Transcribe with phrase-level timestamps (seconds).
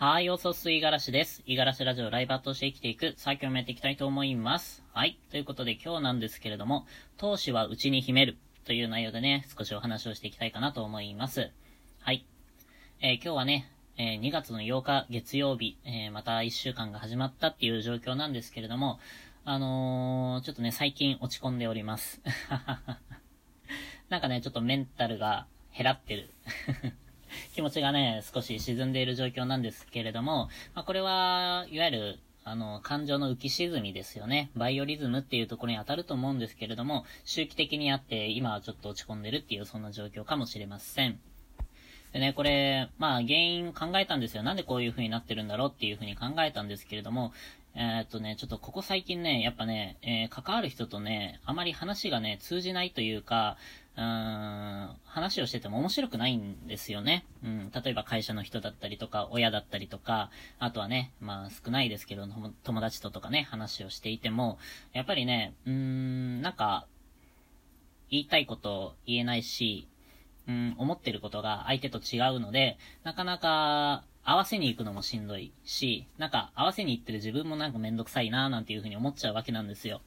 [0.00, 1.42] はい、おそすいがらしです。
[1.44, 4.84] いがらしラジオライバーとして生きていく、さあ今日もやっていきたいと思います。
[4.92, 5.18] はい。
[5.32, 6.86] ということで今日なんですけれども、
[7.16, 11.50] 投資は内に秘めるという内容でね、少しお話をしていきたいかなと思います。
[11.98, 12.24] はい。
[13.00, 19.00] えー、今日はね、えー、2月の8日月曜日、えー、また1週間が始まったっていう状況なんですけれども、
[19.44, 22.22] あのーちょっとね、最近落ち込んでおります。
[24.10, 26.30] なんかね、ちょっとメンタルが減らってる。
[27.54, 34.50] 気持ちがね、少し沈んでいる状況なんですけれども、まあ、これは、いわゆる、あの、感情の浮き沈みですよね。
[34.56, 41.20] バイオリズムっていうところに当たると思うんですけれども、周期的にあって、今はちょっと落ち込んでるっていう、そんな状況かもしれません。
[42.12, 44.42] でね、これ、まあ原因考えたんですよ。
[44.42, 47.32] なんでこういう風になってるんだろうっていう風に考えたんですけれども、
[47.74, 53.56] えー、っとね、ちょっとここ最近ね、やっぱね、えー、関わる人とね、あまり話がね、通じないというか、
[53.96, 54.96] うーん、
[55.28, 57.26] 話をしてても面白くないんですよね。
[57.44, 62.26] うん、例えば会社の人だったりとか、親だったりとか、あとはね、まあ少ないですけど、
[62.64, 64.58] 友達ととかね、話をしていても、
[64.94, 66.86] やっぱりね、うーん、なんか、
[68.10, 69.86] 言いたいこと言えないし、
[70.48, 80.00] うん、思ってることが相手と違うので、なかなか合わせに行くのもしんどいし、なんか合わせに行ってる自分もなんかめんどくさいなーなんていう風に思っちゃうわけなんですよ。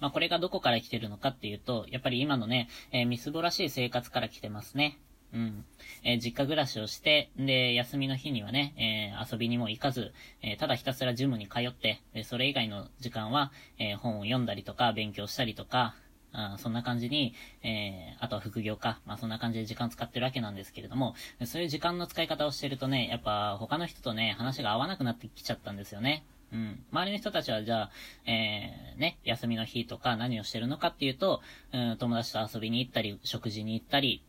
[0.00, 4.98] まあ、これがどこから来てるのかっていうと、やっぱり今のね、えー、みすぼらしい生活から来てますね。
[5.32, 5.64] うん。
[6.04, 15.94] えー、実家暮らしをして、で、休みの日にはね、えー、遊びにも行かず、えー、ただひたすらジムに通って、で、それ以外の時間は、え本を読んだりとか、勉強したりとか、
[16.32, 26.24] あそんな感じに、えあとは副業か、まあそんな感じで時間使ってるわけなんですけれども、そういう時間の使い方をしてるとね、やっぱ他の人とね、話が合わなくなってきちゃったんですよね。
[26.56, 26.84] うん。
[26.90, 27.90] 周りの人たちはじゃあ、
[28.24, 34.22] えー、ね、休みの日とか何をしてるのかっていうと、うん、友達と遊びに行ったり、食事に行ったり、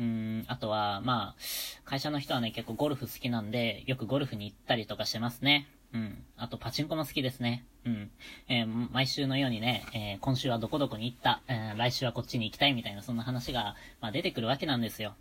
[0.00, 1.42] うん、あとは、まあ、
[1.84, 5.68] 会社の人はね、結構ゴルフ好きなんで、よくゴルフに行ったりとかしてますね。
[5.92, 6.24] うん。
[6.36, 7.64] あと、パチンコも好きですね。
[7.84, 8.10] うん。
[8.48, 15.14] えー、毎週のようにね、えー、今週はどこどこに行った、えー、来週はこっちに行きたいみたいな、そんな話が、まあ、出てくるわけなんですよ。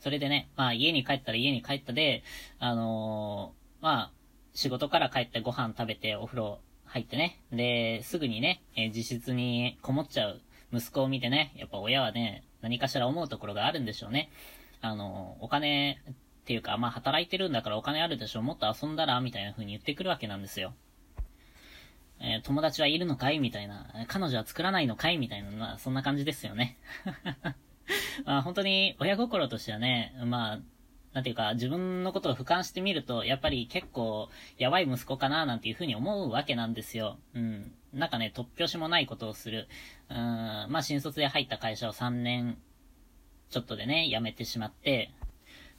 [0.00, 2.22] それでね、まあ、家に帰ったら家に帰ったで、
[2.58, 4.19] あのまあ、
[4.54, 7.40] 仕事から帰ってご飯食べてお風呂入ってね。
[7.52, 10.40] で、すぐにね、えー、自室にこもっちゃう
[10.72, 14.30] 息子を見てね、やっぱ親はね、何かしら思うところがあるんでしょうね。
[14.80, 20.74] あの、お金っていうか、まあ働いてるんだからお金あるでしょ、もっと遊んだらみたいな風に言ってくるわけなんですよ。
[22.20, 23.38] えー、友達はいるのかい？
[23.38, 23.86] みたいな。
[24.08, 25.16] 彼女は作らないのかい？
[25.16, 26.76] みたいな、まあ、そんな感じですよね。
[28.24, 30.60] まあ本当に親心としてはね、まあ、
[31.12, 34.28] なんていうか、自分のことを俯瞰してみると、やっぱり結構、
[34.58, 37.18] やばい息子かな、なんていうふうに思うわけなんですよ。
[37.34, 37.72] うん。
[37.92, 39.68] なんかね、突拍子もないことをする。
[40.08, 42.58] うん、まあ、新卒で入った会社を3年、
[43.50, 45.10] ちょっとでね、辞めてしまって、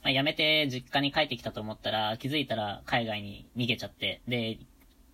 [0.02, 4.58] まあ、辞めて実家に帰ってきたと思ったら、気づいたら海外に逃げちゃって、で、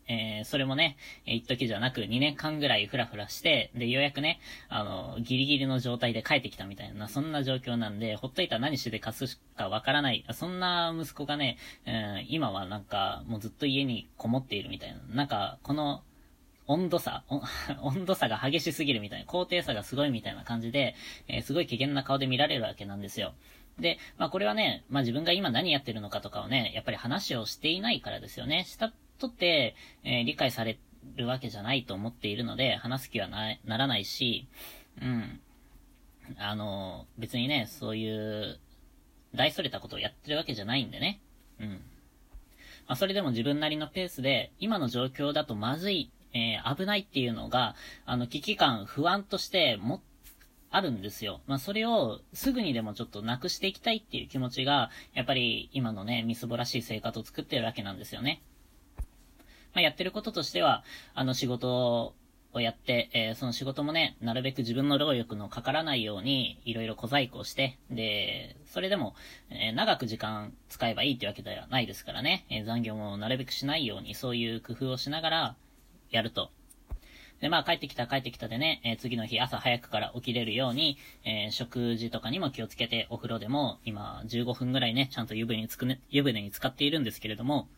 [0.08, 0.96] えー、それもね、
[1.26, 16.02] 一時じゃなく2年間ぐらいフラフラして、で、ようやくね、あの、ギリギリの状態で帰ってきたみたいな、そんな状況なんで、ほっといたら何して貸すかわからない、そんな息子がね、えー、今はなんか、もうずっと家にこもっているみたいな、なんか、この、
[16.66, 17.24] 温度差、
[17.80, 20.94] 温度差が激しすぎるみたいな、高低差がすごいみたいな感じで、
[21.26, 23.34] えー、すごい危険な顔で見られるわけなんですよ。
[23.78, 28.64] で、まあこれはね、まあ自分が今何やってるのかとかをね、やっぱり話をしていないからですよね。
[28.64, 29.74] したとって、
[30.04, 30.78] えー、理解され
[31.16, 34.48] るわけじゃないと思っているので、話す気はな、ならないし、
[35.00, 35.40] うん。
[36.38, 38.58] あの、別にね、そういう、
[39.34, 41.20] 大それたことをやってるわけじゃないんでね。
[41.60, 41.68] うん。
[42.86, 47.74] まあ、それでも自分なりのペースで、今の状況だとまずい、えー、危ないっていうのが、
[48.06, 50.02] あの、危機感、不安としても、
[50.70, 51.40] あるんですよ。
[51.46, 58.42] まあ、それをすぐにでもちょっとなくしていきたいっていう気持ちが、やっぱり今のね、みすぼらしい生活を作ってるわけなんですよね。
[59.78, 60.82] まあ、やってることとしては、
[61.14, 62.12] あの仕事
[62.52, 69.14] をやって、えー、その仕事もね、なるべく自分の労力のかからないように、いろいろ小細工をして、で、それでも、
[69.50, 75.56] えー、長く時間使えばいいってわけではないですからね、えー、残業もなるべくしないように、そういう工夫をしながら、
[76.10, 76.50] やると。
[77.40, 87.68] で、まあ帰ってきた帰ってきたでね、え、次の日朝早くから起きれるように、え、食事とかにも気をつけて、お風呂でも今15分ぐらいね、ちゃんと湯船につくね、湯船に使っているんですけれども、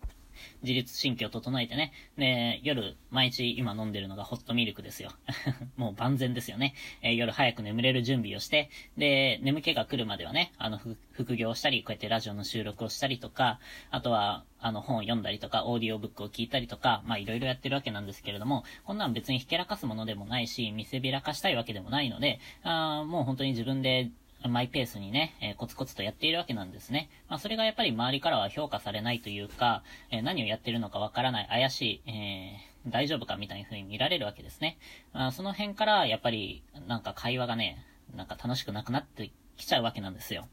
[0.62, 1.92] 自律神経を整えてね。
[2.16, 5.10] で、夜、毎日今飲んでるのがホットミルクですよ。
[5.76, 6.74] もう万全ですよね。
[7.02, 10.78] えー、夜早く眠れる準備をして、で、眠気が来るまではね、あの、
[11.12, 13.60] 副業をしたり、こうやってラジオの収録をしたりとか、
[13.90, 24.10] あとは、あの、本を読んだりとか、オーディオブックを聞いたりとか、まあいろいろやってるわけなんですけれども、こんなん別にひけらかすものでもないし、見せびらかしたいわけでもないので、あもう本当に自分で
[24.48, 27.10] マイペースにね、えー、コツコツとやっているわけなんですね。
[27.28, 34.78] まあ、それがやっぱり周りからは評価されないというか、えー、何をやってるのかわからない、怪しい、えー、大丈夫かみたいな風に見られるわけですね。
[35.12, 37.84] まあ、その辺から、やっぱり、なんか会話がね、
[38.14, 40.48] なんか楽しくなくなってきちゃうわけなんですよ。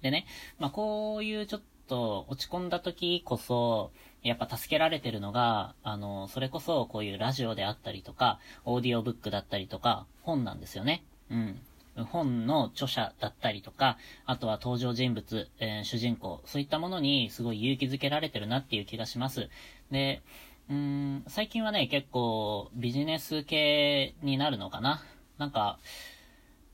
[0.00, 0.26] でね、
[0.58, 3.92] まあ、こういうちょっと落ち込んだ時こそ、
[4.22, 11.04] やっぱ助けられてるのが、あの、それこそこういうラジオであったりとか、オーディオブックだったりとか、本なんですよね。
[11.30, 11.60] うん。
[11.96, 19.48] 本の著者だったりとか、あとは登場人物、えー、主人公、そういったものにすごい勇気づけられてるなっていう気がします。
[19.90, 20.22] で、
[20.70, 25.04] うん、最近はね、結構ビジネス系になるのかな。
[25.38, 25.78] なんか、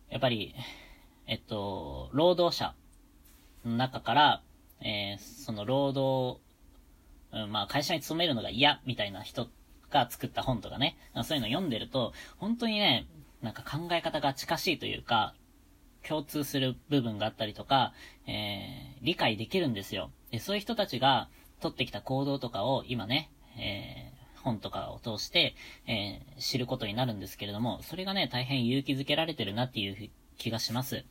[0.08, 0.54] やっぱり、
[1.26, 2.74] えっと、労働者
[3.64, 4.42] の中から、
[4.80, 6.40] えー、その労働、
[7.32, 9.48] うん、まあ会社に勤めるのが嫌みたいな人
[9.90, 13.06] が作った本とかね、そういうの読んでると、本当にね、
[13.42, 15.34] なんか考え方が近しいというか、
[16.06, 17.92] 共通する部分があったりとか、
[18.26, 20.10] えー、理解できるんですよ。
[20.30, 21.28] で、そういう人たちが
[21.60, 25.54] 取ってきた行動とかを今ね、えー、本とかを通して、
[25.86, 31.04] えー、知ることになるんですけれども、それがね、大変勇気づけられてるなっていう気がします。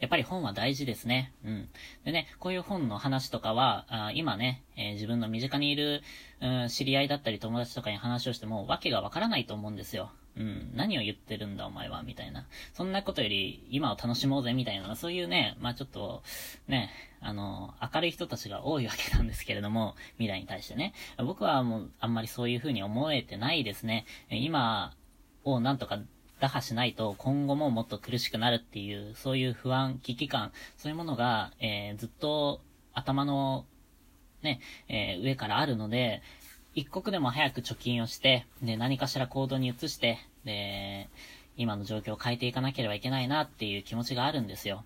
[0.00, 1.32] やっぱり本は大事ですね。
[1.44, 1.68] うん。
[2.04, 6.02] でね、こういう本の話とかは、あ今ね、えー、自分の身近にいる、
[6.40, 10.10] うん、知り合いだったり友達とかに話をしても、わけがわからないと思うんですよ。
[10.36, 12.46] うん、何を言ってるんだお前は、みたいな。
[12.72, 16.22] そんなことより、今を楽しもうぜ、みたいな、そういうね、まあちょっと、
[16.66, 16.90] ね、
[17.20, 20.92] あの、明るい人たちが多いわけなんですけれども、未来に対してね。
[21.18, 24.06] 僕はもう、あんまりそういう風に思えてないですね。
[24.30, 24.94] 今
[25.44, 26.00] をなんとか
[26.40, 32.60] 打破しないと今後ももっと苦しくなるっていう、そういう不安、危機感、そういうものが、えー、ずっと
[32.92, 33.64] 頭の
[34.42, 36.22] ね、えー、上からあるので、
[36.74, 41.08] 一刻でも早く貯金をして、で、何かしら行動に移して、で、
[41.56, 44.84] 今の状況を変えていかなければいけないなっていう気持ちがあるんですよ。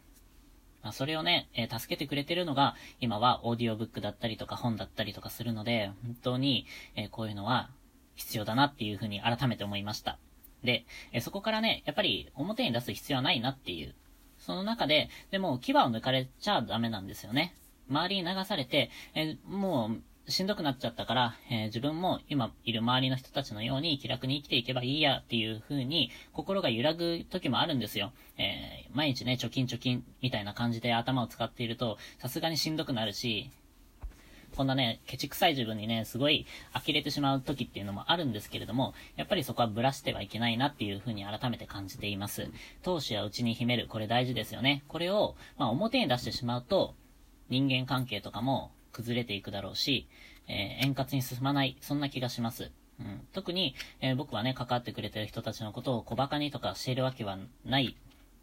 [0.82, 7.70] まあ、それをね、えー、助けてくれてるのが、今はオーディオブックだったりとか本だったりとかするので、本当に、えー、こういうのは
[8.16, 10.18] 必要だなっていうふうに改めて思いました。
[10.62, 13.94] で、えー、そこからね、やっぱり表に出す必要はないなっていう。
[14.38, 17.54] その中で、でも牙を抜かれちゃダメなんですよね。
[17.88, 28.12] 周りに流されて、えもうしんどくなっちゃったから、えー、自分も今いる周りの人たちのように気楽に生きていけばいいやっていう風に心が揺らぐ時もあるんですよ。
[28.36, 33.50] えー、毎日ね、貯金貯金みたいな感じで頭を使っていると、さすがにしんどくなるし、
[34.54, 42.50] こんなね、ケチくさい自分にね、すごい呆れてしまう時っていうのもあるんですけれども、やっぱりそこはブラしてはいけないなっていう風に改めて感じています。
[42.82, 43.86] 闘志は内に秘める。
[43.88, 44.82] これ大事ですよね。
[44.88, 46.94] これを、まあ表に出してしまうと、
[47.48, 50.08] 人間関係とかも崩れていくだろうし、
[50.48, 52.70] えー、円滑に進まない、そんな気がします。
[53.00, 57.96] うん、特に、えー、僕はね、関わってくれてる人たちのことを小馬鹿にとかしているわけはない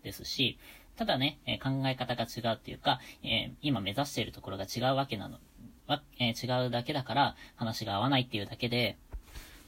[0.03, 0.57] ですし、
[0.95, 5.39] ただね、えー、考え方が違うっていうか、え今目指しているところが違うわけなの、
[5.87, 8.97] わ、え違うだけだから話が合わないっていうだけで、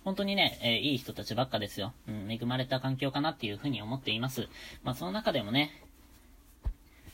[0.06, 1.94] 本当にね、えー、いい人たちばっかですよ。
[2.08, 4.48] うん、恵まれた環境かなっていうふうに思っています。
[4.82, 5.84] まあ、その中でもね、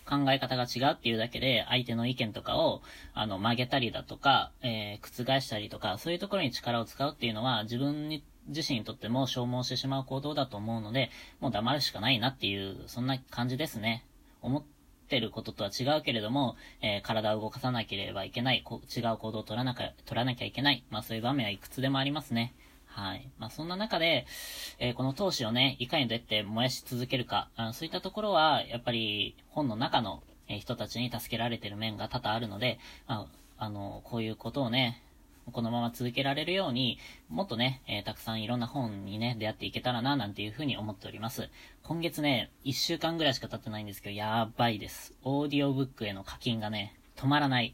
[0.06, 2.82] 考え方が違うっていうだけで、相手の意見とかを、
[3.14, 11.10] あの、曲げたりだとか、えー、覆したりとか、そういうところに力を使うっていうのは、自分に、自身にとっても消耗してしまう行動だと思うので、
[11.40, 14.06] もう黙るしかないなっていう、そんな感じですね。
[14.42, 14.64] 思っ
[15.08, 18.66] てることとは違うけれども、えー、体を動かさなければいけない、
[18.96, 20.84] 違う行動を取らなきゃ、取らなきゃいけない。
[20.90, 22.54] まあそういう場面はいくつでもありますね。
[22.96, 23.28] はい。
[23.40, 24.28] まあ、そんな中で、
[24.78, 35.02] えー、この投資をね、いかにどうやって燃やし続けるか、あそういったところは、やっぱり本の中の、え、人たちに助けられてる面が多々あるので、まあ、あの、こういうことをね、
[35.52, 41.50] このまま続けられるように、もっとね、えー、たくさんいろんな本にね、出会っていけたらな、なんていうふうに思っております。
[41.82, 45.16] 今月ね、1週間ぐらいしか経ってないんですけど、やばいです。
[45.24, 47.74] オーディオブックへの課金がね、止まらない。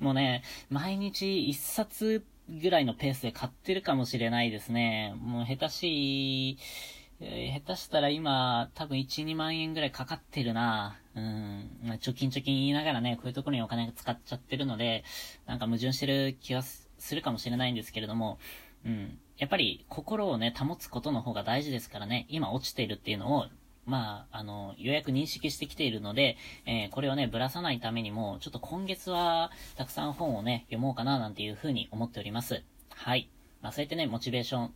[0.00, 5.14] もうね、毎日1冊ぐらいのペースで買ってるかもしれないですね。
[5.20, 6.58] もう下手しい、
[7.20, 11.70] 下手したら今、多分1、2万円ぐらいかかってるなうん。
[11.84, 15.04] まあ、貯金貯金言いながらね、こういうところにお金が使っちゃってるので、
[15.46, 18.38] なんか矛盾してる気はするかもしれないんですけれども、
[18.86, 19.18] うん。
[19.36, 23.46] やっぱり心をね、保つことの方が大事ですからね、今落ちているっていうのを
[23.90, 32.62] まあ、あの、ようやく認識してきているので、えー、これをね、ぶらさないためにも、ちょっと今月は、たくさん本をね、読もうかな、なんていうふうに思っております。
[32.90, 33.28] はい。
[33.62, 34.74] まあ、そうやってね、モチベーション、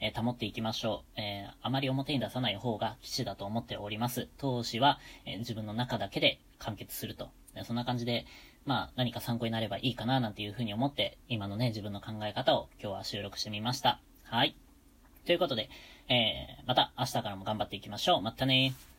[0.00, 1.20] えー、保っていきましょう。
[1.20, 4.28] えー、あまり表に出さない方が基地だと思っております。
[4.36, 7.30] 投資は、えー、自分の中だけで完結すると。
[7.64, 8.26] そんな感じで、
[8.66, 14.00] まあ、何か参考になればいいかな、なんていうふうに思って、今のね、自分の考え方を今日は収録してみました。
[14.24, 14.54] はい。
[15.26, 15.68] ということで、
[16.08, 18.22] えー、また明日からも頑張っていきましょう。
[18.22, 18.89] またねー。